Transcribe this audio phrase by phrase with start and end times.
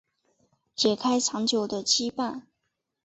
[0.73, 2.41] 解开长久的羁绊